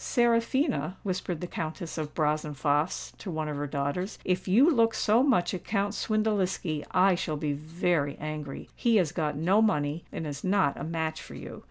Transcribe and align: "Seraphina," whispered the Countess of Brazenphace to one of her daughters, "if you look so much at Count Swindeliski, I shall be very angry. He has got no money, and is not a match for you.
"Seraphina," 0.03 0.97
whispered 1.03 1.41
the 1.41 1.45
Countess 1.45 1.95
of 1.95 2.15
Brazenphace 2.15 3.13
to 3.19 3.29
one 3.29 3.47
of 3.47 3.55
her 3.55 3.67
daughters, 3.67 4.17
"if 4.25 4.47
you 4.47 4.67
look 4.67 4.95
so 4.95 5.21
much 5.21 5.53
at 5.53 5.63
Count 5.63 5.93
Swindeliski, 5.93 6.83
I 6.89 7.13
shall 7.13 7.37
be 7.37 7.53
very 7.53 8.17
angry. 8.19 8.67
He 8.75 8.95
has 8.95 9.11
got 9.11 9.37
no 9.37 9.61
money, 9.61 10.03
and 10.11 10.25
is 10.25 10.43
not 10.43 10.75
a 10.75 10.83
match 10.83 11.21
for 11.21 11.35
you. 11.35 11.59